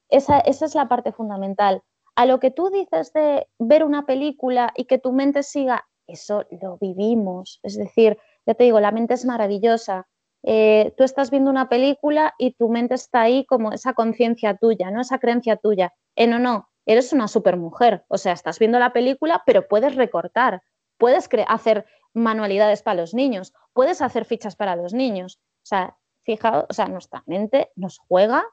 [0.09, 1.83] esa, esa es la parte fundamental.
[2.15, 6.45] A lo que tú dices de ver una película y que tu mente siga, eso
[6.61, 7.59] lo vivimos.
[7.61, 10.07] Es decir, ya te digo, la mente es maravillosa
[10.49, 14.91] eh, tú estás viendo una película y tu mente está ahí como esa conciencia tuya,
[14.91, 15.01] ¿no?
[15.01, 15.93] Esa creencia tuya.
[16.15, 18.05] Eh, no, no, eres una supermujer.
[18.07, 20.61] O sea, estás viendo la película, pero puedes recortar,
[20.97, 25.37] puedes hacer manualidades para los niños, puedes hacer fichas para los niños.
[25.63, 28.45] O sea, fijaos, o sea, nuestra mente nos juega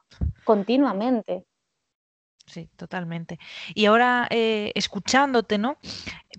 [0.43, 1.45] continuamente.
[2.45, 3.39] Sí, totalmente.
[3.73, 5.77] Y ahora, eh, escuchándote, ¿no?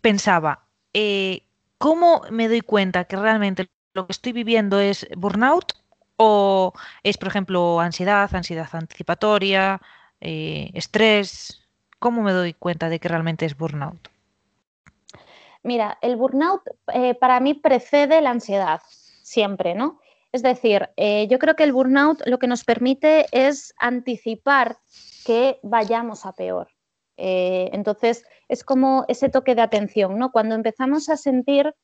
[0.03, 1.47] Pensaba, eh,
[1.79, 5.73] ¿cómo me doy cuenta que realmente lo que estoy viviendo es burnout
[6.17, 9.81] o es, por ejemplo, ansiedad, ansiedad anticipatoria,
[10.21, 11.63] eh, estrés.
[11.99, 14.09] ¿Cómo me doy cuenta de que realmente es burnout?
[15.63, 18.81] Mira, el burnout eh, para mí precede la ansiedad,
[19.23, 19.99] siempre, ¿no?
[20.31, 24.77] Es decir, eh, yo creo que el burnout lo que nos permite es anticipar
[25.25, 26.69] que vayamos a peor.
[27.19, 30.31] entonces, es como ese toque de atención, ¿no?
[30.31, 31.75] Cuando empezamos a sentir,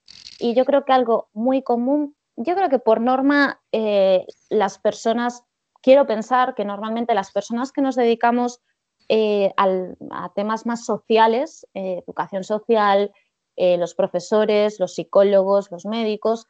[0.42, 5.44] y yo creo que algo muy común, yo creo que por norma eh, las personas,
[5.80, 8.60] quiero pensar que normalmente las personas que nos dedicamos
[9.08, 13.12] eh, a temas más sociales, eh, educación social,
[13.56, 16.46] los profesores, los psicólogos, los médicos,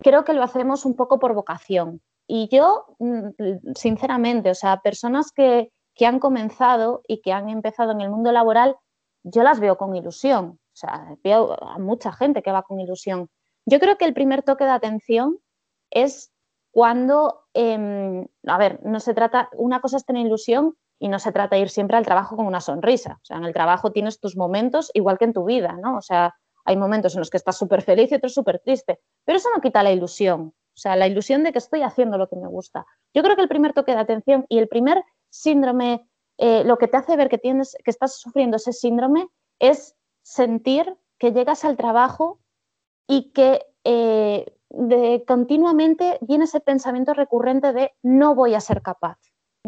[0.00, 2.00] creo que lo hacemos un poco por vocación.
[2.26, 7.92] Y yo, mm, sinceramente, o sea, personas que, que han comenzado y que han empezado
[7.92, 8.76] en el mundo laboral,
[9.22, 10.58] yo las veo con ilusión.
[10.78, 13.28] O sea, veo a mucha gente que va con ilusión.
[13.66, 15.38] Yo creo que el primer toque de atención
[15.90, 16.32] es
[16.70, 21.32] cuando, em, a ver, no se trata, una cosa es tener ilusión y no se
[21.32, 23.18] trata de ir siempre al trabajo con una sonrisa.
[23.20, 25.96] O sea, en el trabajo tienes tus momentos igual que en tu vida, ¿no?
[25.96, 29.38] O sea, hay momentos en los que estás súper feliz y otros súper triste, pero
[29.38, 30.54] eso no quita la ilusión.
[30.54, 32.86] O sea, la ilusión de que estoy haciendo lo que me gusta.
[33.12, 36.86] Yo creo que el primer toque de atención y el primer síndrome eh, lo que
[36.86, 39.26] te hace ver que, tienes, que estás sufriendo ese síndrome
[39.58, 39.96] es
[40.28, 42.38] sentir que llegas al trabajo
[43.06, 44.44] y que eh,
[45.26, 49.18] continuamente viene ese pensamiento recurrente de no voy a ser capaz.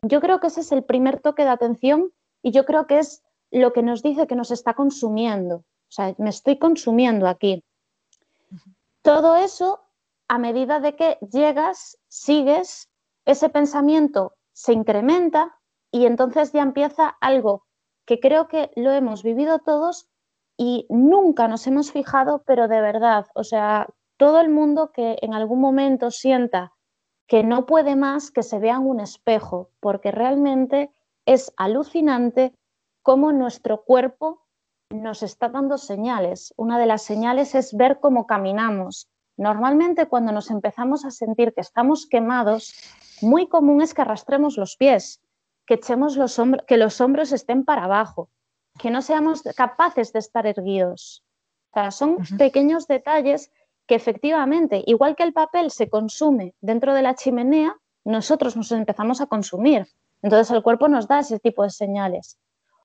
[0.03, 3.23] Yo creo que ese es el primer toque de atención y yo creo que es
[3.51, 5.57] lo que nos dice que nos está consumiendo.
[5.57, 7.65] O sea, me estoy consumiendo aquí.
[9.01, 9.81] Todo eso,
[10.29, 12.91] a medida de que llegas, sigues,
[13.25, 15.59] ese pensamiento se incrementa
[15.91, 17.65] y entonces ya empieza algo
[18.05, 20.10] que creo que lo hemos vivido todos
[20.63, 25.33] y nunca nos hemos fijado, pero de verdad, o sea, todo el mundo que en
[25.33, 26.75] algún momento sienta
[27.27, 30.93] que no puede más, que se vea un espejo, porque realmente
[31.25, 32.53] es alucinante
[33.03, 34.43] cómo nuestro cuerpo
[34.91, 36.53] nos está dando señales.
[36.59, 39.09] Una de las señales es ver cómo caminamos.
[39.39, 42.75] Normalmente cuando nos empezamos a sentir que estamos quemados,
[43.23, 45.23] muy común es que arrastremos los pies
[45.65, 48.29] que echemos los hombros, que los hombros estén para abajo,
[48.81, 51.23] que no seamos capaces de estar erguidos.
[51.71, 53.53] O sea, son pequeños detalles
[53.87, 59.21] que efectivamente, igual que el papel se consume dentro de la chimenea, nosotros nos empezamos
[59.21, 59.87] a consumir.
[60.23, 62.39] Entonces el cuerpo nos da ese tipo de señales.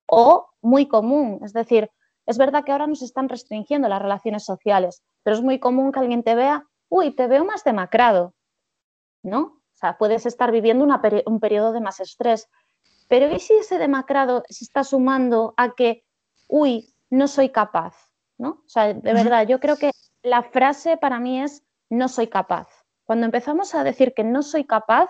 [0.07, 1.89] O muy común, es decir,
[2.25, 5.99] es verdad que ahora nos están restringiendo las relaciones sociales, pero es muy común que
[5.99, 8.33] alguien te vea, uy, te veo más demacrado,
[9.23, 9.39] ¿no?
[9.41, 10.85] O sea, puedes estar viviendo
[11.25, 12.49] un periodo de más estrés,
[13.07, 16.03] pero ¿y si ese demacrado se está sumando a que,
[16.47, 17.95] uy, no soy capaz,
[18.37, 18.49] ¿no?
[18.65, 19.91] O sea, de verdad, yo creo que
[20.23, 22.67] la frase para mí es no soy capaz.
[23.03, 25.09] Cuando empezamos a decir que no soy capaz,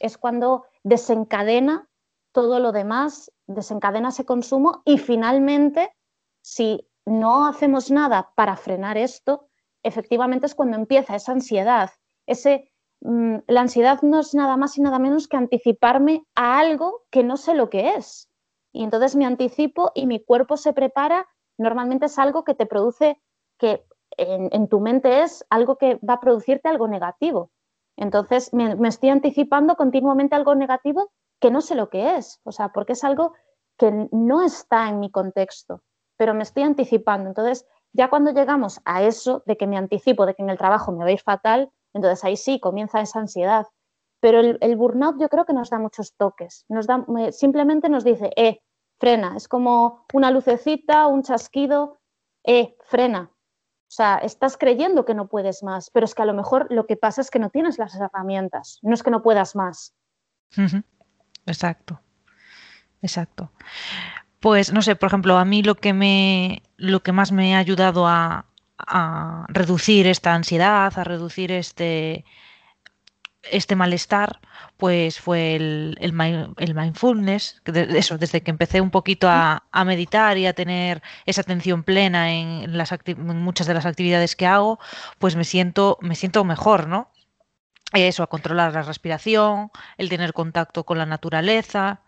[0.00, 1.88] es cuando desencadena
[2.32, 5.94] todo lo demás, desencadena ese consumo y finalmente,
[6.40, 9.48] si no hacemos nada para frenar esto,
[9.82, 11.90] efectivamente es cuando empieza esa ansiedad.
[12.26, 12.71] Ese,
[13.04, 17.36] la ansiedad no es nada más y nada menos que anticiparme a algo que no
[17.36, 18.28] sé lo que es.
[18.72, 21.26] Y entonces me anticipo y mi cuerpo se prepara.
[21.58, 23.20] Normalmente es algo que te produce,
[23.58, 23.84] que
[24.16, 27.50] en, tu mente es algo que va a producirte algo negativo.
[27.96, 31.10] Entonces me, estoy anticipando continuamente algo negativo
[31.40, 33.34] que no sé lo que es, o sea, porque es algo
[33.76, 35.82] que no está en mi contexto,
[36.16, 37.28] pero me estoy anticipando.
[37.28, 40.92] Entonces, ya cuando llegamos a eso de que me anticipo, de que en el trabajo
[40.92, 43.66] me va a ir fatal, entonces ahí sí comienza esa ansiedad.
[44.20, 48.30] Pero el, burnout yo creo que nos da muchos toques, nos da, simplemente nos dice,
[48.36, 48.60] eh,
[49.00, 52.00] frena, es como una lucecita, un chasquido,
[52.44, 53.32] eh, frena,
[53.92, 56.86] o sea, estás creyendo que no puedes más, pero es que a lo mejor lo
[56.86, 59.94] que pasa es que no tienes las herramientas, no es que no puedas más.
[61.44, 62.00] Exacto,
[63.02, 63.52] exacto.
[64.40, 67.58] Pues no sé, por ejemplo, a mí lo que me, lo que más me ha
[67.58, 68.46] ayudado a,
[68.86, 72.24] a reducir esta ansiedad, a reducir este,
[73.42, 74.40] este malestar,
[74.76, 80.52] pues fue el, el, mindfulness, eso, desde que empecé un poquito a, meditar y a
[80.52, 84.78] tener esa atención plena en, las muchas de las actividades que hago,
[85.18, 87.10] pues me siento, me siento mejor, ¿no?
[87.92, 92.02] Eso, a controlar la respiración, el tener contacto con la naturaleza.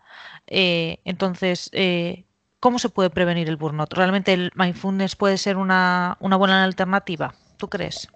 [0.47, 2.24] Eh, entonces, eh,
[2.65, 3.93] ¿cómo se puede prevenir el burnout?
[3.93, 7.35] ¿Realmente el mindfulness puede ser una, buena alternativa?
[7.57, 8.07] ¿Tú crees?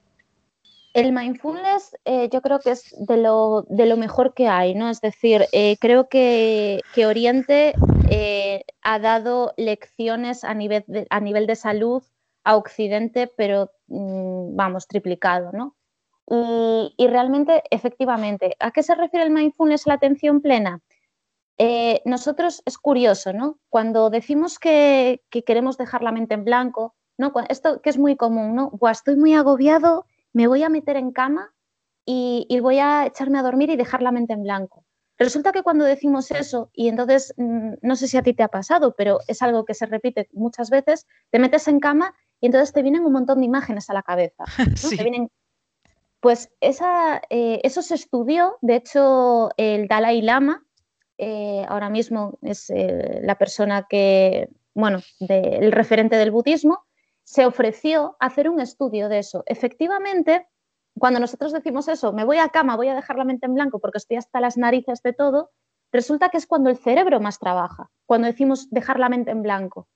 [0.96, 4.90] El mindfulness eh, yo creo que es de lo, mejor que hay, ¿no?
[4.90, 7.76] Es decir, eh, creo que, Oriente
[8.10, 12.02] eh, ha dado lecciones a nivel, de, a nivel de salud
[12.44, 15.76] a Occidente, pero mm, vamos, triplicado, ¿no?
[16.98, 20.80] Y, realmente, efectivamente, ¿a qué se refiere el mindfulness, la atención plena?
[22.06, 23.60] Nosotros es curioso, ¿no?
[23.69, 27.34] Cuando decimos que, queremos dejar la mente en blanco, ¿no?
[27.50, 28.72] Esto que es muy común, ¿no?
[28.89, 31.54] estoy muy agobiado me voy a meter en cama
[32.06, 34.84] y, voy a echarme a dormir y dejar la mente en blanco.
[35.17, 38.48] Resulta que cuando decimos eso, y entonces mm, no sé si a ti te ha
[38.48, 42.74] pasado, pero es algo que se repite muchas veces, te metes en cama y entonces
[42.74, 44.45] te vienen un montón de imágenes a la cabeza.
[46.22, 50.65] Pues esa, eh, eso se estudió, de hecho el Dalai Lama,
[51.22, 56.86] eh, ahora mismo es eh, la persona que, bueno, el referente del budismo,
[57.24, 59.44] se ofreció hacer un estudio de eso.
[59.46, 60.48] Efectivamente,
[60.98, 63.80] cuando nosotros decimos eso, me voy a cama, voy a dejar la mente en blanco
[63.80, 65.52] porque estoy hasta las narices de todo,
[65.92, 69.90] resulta que es cuando el cerebro más trabaja, cuando decimos dejar la mente en blanco.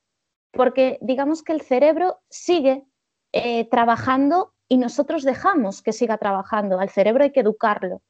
[0.52, 2.84] Porque digamos que el cerebro sigue
[3.32, 6.80] eh, trabajando y nosotros dejamos que siga trabajando.
[6.80, 8.02] Al cerebro hay que educarlo.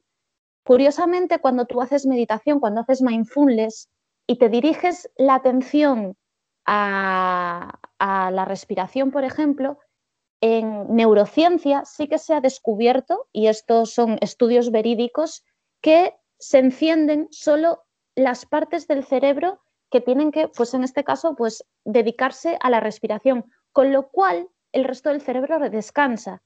[0.64, 3.90] Curiosamente, cuando tú haces meditación, cuando haces mindfulness
[4.26, 6.16] y te diriges la atención
[6.66, 9.78] a, la respiración, por ejemplo,
[10.40, 15.44] en neurociencia sí que se ha descubierto, y estos son estudios verídicos,
[15.82, 21.36] que se encienden solo las partes del cerebro que tienen que, pues en este caso,
[21.36, 26.42] pues dedicarse a la respiración, con lo cual el resto del cerebro descansa.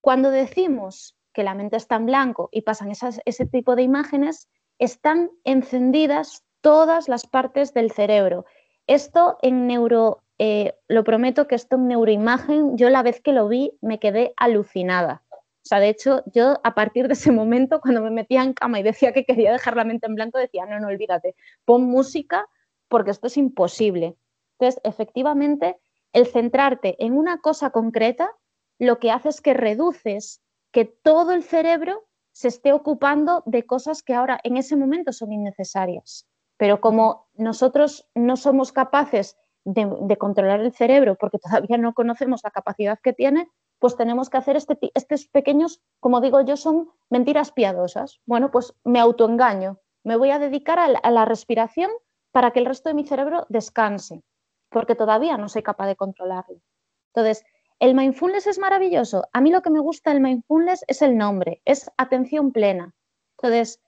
[0.00, 5.30] Cuando decimos que la mente está en blanco y pasan ese tipo de imágenes, están
[5.44, 8.44] encendidas todas las partes del cerebro
[8.86, 13.48] esto en neuro, eh, lo prometo que esto en neuroimagen, yo la vez que lo
[13.48, 15.22] vi me quedé alucinada.
[15.30, 18.80] O sea, de hecho, yo a partir de ese momento, cuando me metía en cama
[18.80, 22.48] y decía que quería dejar la mente en blanco, decía, no, no, olvídate, pon música
[22.88, 24.16] porque esto es imposible.
[24.58, 25.78] Entonces, efectivamente,
[26.12, 28.30] el centrarte en una cosa concreta,
[28.78, 30.42] lo que hace es que reduces
[30.72, 35.32] que todo el cerebro se esté ocupando de cosas que ahora en ese momento son
[35.32, 36.26] innecesarias.
[36.56, 42.50] Pero como nosotros no somos capaces de, controlar el cerebro porque todavía no conocemos la
[42.50, 43.48] capacidad que tiene,
[43.78, 48.20] pues tenemos que hacer este, estos pequeños, como digo yo, son mentiras piadosas.
[48.26, 51.90] Bueno, pues me autoengaño, me voy a dedicar a la, respiración
[52.32, 54.22] para que el resto de mi cerebro descanse,
[54.70, 56.60] porque todavía no soy capaz de controlarlo.
[57.12, 57.44] Entonces,
[57.82, 59.24] ¿El mindfulness es maravilloso?
[59.32, 62.94] A mí lo que me gusta del mindfulness es el nombre, es atención plena.
[63.36, 63.80] Entonces,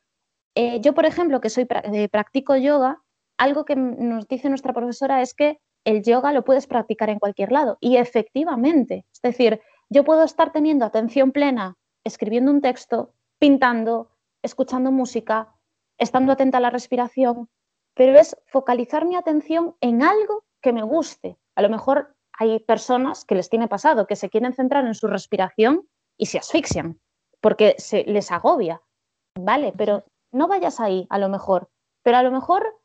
[0.56, 3.00] eh, yo, por ejemplo, que soy eh, practico yoga,
[3.38, 7.52] algo que nos dice nuestra profesora es que el yoga lo puedes practicar en cualquier
[7.52, 7.78] lado.
[7.80, 14.10] Y efectivamente, es decir, yo puedo estar teniendo atención plena, escribiendo un texto, pintando,
[14.42, 15.54] escuchando música,
[15.98, 17.48] estando atenta a la respiración,
[17.94, 21.38] pero es focalizar mi atención en algo que me guste.
[21.54, 25.06] A lo mejor hay personas que les tiene pasado, que se quieren centrar en su
[25.06, 27.00] respiración y se asfixian,
[27.40, 28.82] porque se les agobia.
[29.38, 31.70] Vale, pero no vayas ahí, a lo mejor.
[32.02, 32.80] Pero a lo mejor,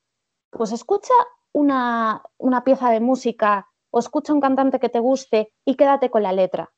[0.52, 1.14] pues escucha
[1.52, 6.24] una, una pieza de música o escucha un cantante que te guste y quédate con
[6.24, 6.72] la letra.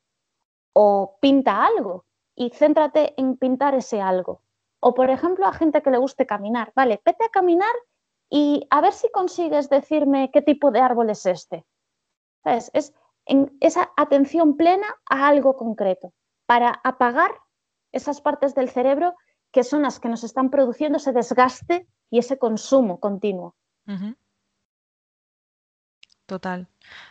[0.73, 2.05] O pinta algo
[2.35, 4.41] y céntrate en pintar ese algo.
[4.79, 6.71] O, por ejemplo, a gente que le guste caminar.
[6.75, 7.73] Vale, vete a caminar
[8.29, 11.65] y a ver si consigues decirme qué tipo de árbol es este.
[12.45, 12.71] Es
[13.59, 16.13] esa atención plena a algo concreto
[16.45, 17.31] para apagar
[17.91, 19.15] esas partes del cerebro
[19.51, 23.55] que son las que nos están produciendo ese desgaste y ese consumo continuo.
[26.25, 26.67] Total,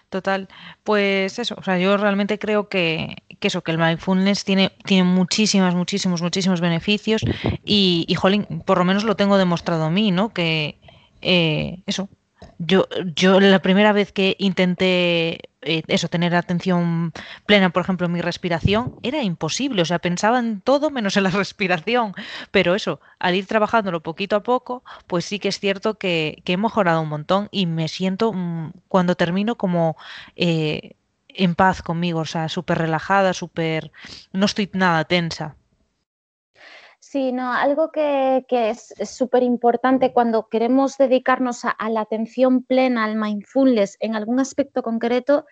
[0.09, 0.49] total.
[0.83, 5.75] Pues eso, o sea, yo realmente creo que, eso, que el mindfulness tiene, tiene muchísimas,
[5.75, 7.23] muchísimos, muchísimos beneficios
[7.63, 10.31] y, y jolín, por lo menos lo tengo demostrado a mí, ¿no?
[10.31, 10.81] Que
[11.21, 12.09] eh, eso,
[12.59, 17.13] yo, yo la primera vez que intenté eh, eso, tener atención
[17.47, 19.83] plena, por ejemplo, en mi respiración, era imposible.
[19.83, 22.15] O sea, pensaba en todo menos en la respiración.
[22.51, 26.57] Pero eso, al ir trabajándolo poquito a poco, pues sí que es cierto que, he
[26.57, 29.97] mejorado un montón y me siento mm, cuando termino como
[30.37, 30.97] eh,
[31.29, 33.93] en paz conmigo, o sea, súper relajada, súper...
[34.33, 35.57] no estoy nada tensa.
[37.11, 43.17] Sí, no, algo que, es súper importante cuando queremos dedicarnos a, la atención plena, al
[43.17, 45.45] mindfulness en algún aspecto concreto,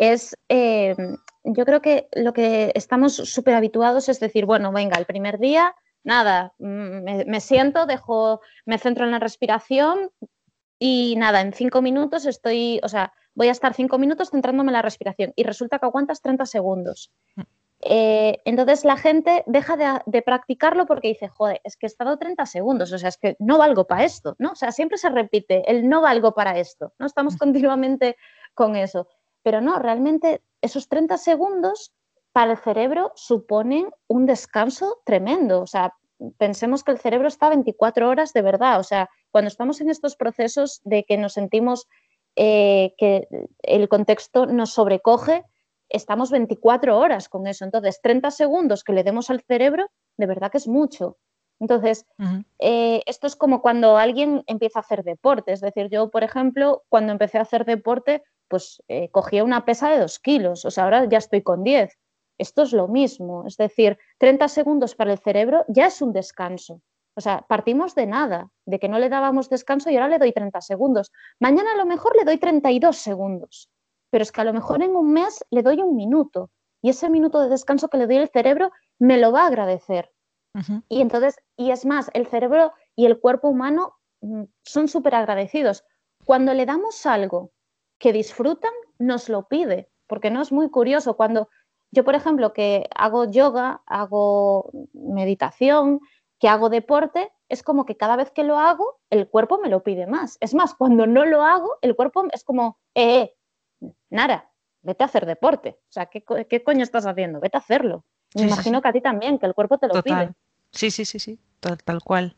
[0.00, 0.96] es, eh,
[1.44, 5.76] yo creo que lo que estamos súper habituados es decir, bueno, venga, el primer día,
[6.02, 10.10] nada, mm, me, siento, dejo, me centro en la respiración
[10.80, 14.74] y nada, en cinco minutos estoy, o sea, voy a estar cinco minutos centrándome en
[14.74, 17.12] la respiración y resulta que aguantas 30 segundos.
[17.86, 22.46] Eh, entonces la gente deja de, practicarlo porque dice, joder, es que he estado 30
[22.46, 24.52] segundos, o sea, es que no valgo para esto, ¿no?
[24.52, 27.04] O sea, siempre se repite el no valgo para esto, ¿no?
[27.04, 28.16] Estamos continuamente
[28.54, 29.08] con eso.
[29.42, 31.92] Pero no, realmente esos 30 segundos
[32.32, 35.60] para el cerebro suponen un descanso tremendo.
[35.60, 35.94] O sea,
[36.38, 38.80] pensemos que el cerebro está 24 horas de verdad.
[38.80, 41.86] O sea, cuando estamos en estos procesos de que nos sentimos
[42.36, 43.28] eh, que
[43.62, 45.44] el contexto nos sobrecoge,
[45.94, 47.64] estamos 24 horas con eso.
[47.64, 51.18] Entonces, 30 segundos que le demos al cerebro, de verdad que es mucho.
[51.60, 52.04] Entonces,
[52.58, 55.52] eh, esto es como cuando alguien empieza a hacer deporte.
[55.52, 59.90] Es decir, yo, por ejemplo, cuando empecé a hacer deporte, pues eh, cogía una pesa
[59.90, 61.96] de 2 kilos, o sea, ahora ya estoy con 10.
[62.38, 66.82] Esto es lo mismo, es decir, 30 segundos para el cerebro ya es un descanso.
[67.16, 70.32] O sea, partimos de nada, de que no le dábamos descanso y ahora le doy
[70.32, 71.12] 30 segundos.
[71.38, 73.70] Mañana a lo mejor le doy 32 segundos
[74.14, 76.48] pero es que a lo mejor en un mes le doy un minuto
[76.80, 80.12] y ese minuto de descanso que le doy al cerebro me lo va a agradecer.
[80.88, 85.82] Y entonces, y es más, el cerebro y el cuerpo humano mm, son súper agradecidos.
[86.24, 87.50] Cuando le damos algo
[87.98, 91.16] que disfrutan, nos lo pide, porque no es muy curioso.
[91.16, 91.48] Cuando
[91.90, 95.98] yo, por ejemplo, que hago yoga, hago meditación,
[96.38, 99.82] que hago deporte, es como que cada vez que lo hago, el cuerpo me lo
[99.82, 100.38] pide más.
[100.38, 103.34] Es más, cuando no lo hago, el cuerpo es como, eh, eh
[104.10, 104.50] Nara,
[104.82, 105.78] vete a hacer deporte.
[105.88, 107.40] O sea, ¿qué, coño estás haciendo?
[107.40, 108.04] Vete a hacerlo.
[108.34, 110.32] Me imagino que a ti también, que el cuerpo te lo pide.
[110.70, 112.36] Sí, sí, sí, sí, tal, cual.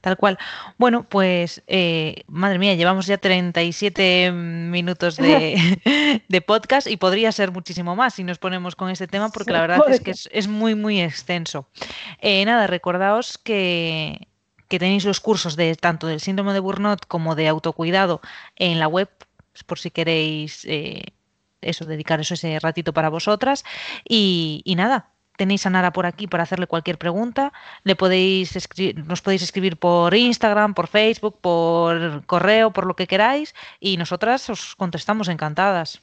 [0.00, 0.38] Tal cual.
[0.76, 7.96] Bueno, pues, eh, madre mía, llevamos ya 37 minutos de, podcast y podría ser muchísimo
[7.96, 11.00] más si nos ponemos con este tema, porque la verdad es que es, muy, muy
[11.00, 11.68] extenso.
[12.20, 14.28] Eh, nada, recordaos que,
[14.68, 18.20] que tenéis los cursos de tanto del síndrome de Burnout como de autocuidado
[18.56, 19.08] en la web
[19.66, 21.02] por si queréis eh,
[21.60, 23.64] eso, dedicar eso ese ratito para vosotras.
[24.08, 27.52] Y, nada, tenéis a Nara por aquí para hacerle cualquier pregunta.
[27.84, 28.56] Le podéis
[29.06, 34.48] nos podéis escribir por Instagram, por Facebook, por correo, por lo que queráis, y nosotras
[34.50, 36.00] os contestamos encantadas.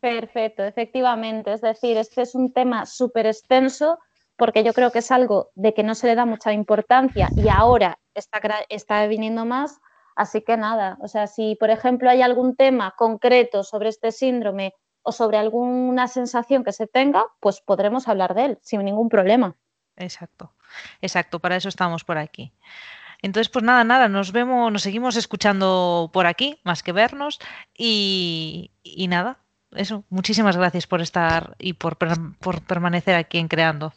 [0.00, 1.52] Perfecto, efectivamente.
[1.52, 3.98] Es decir, este es un tema súper extenso
[4.36, 7.48] porque yo creo que es algo de que no se le da mucha importancia y
[7.48, 9.80] ahora está, está viniendo más
[10.16, 14.74] Así que nada, o sea, si por ejemplo hay algún tema concreto sobre este síndrome
[15.02, 19.56] o sobre alguna sensación que se tenga, pues podremos hablar de él sin ningún problema.
[19.96, 20.52] Exacto,
[21.00, 22.52] exacto, para eso estamos por aquí.
[23.22, 27.38] Entonces, pues nada, nada, nos vemos, nos seguimos escuchando por aquí, más que vernos,
[27.76, 28.70] y,
[29.08, 29.38] nada,
[29.70, 33.92] eso, muchísimas gracias por estar y por, por permanecer aquí en Creando.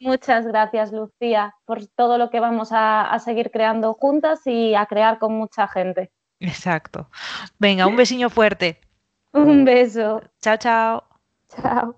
[0.00, 5.18] Muchas gracias, Lucía, por todo lo que vamos a, seguir creando juntas y a crear
[5.18, 6.10] con mucha gente.
[6.40, 7.08] Exacto.
[7.58, 8.80] Venga, un besiño fuerte.
[9.32, 10.20] un beso.
[10.40, 11.04] Chao, chao.
[11.48, 11.96] Chao.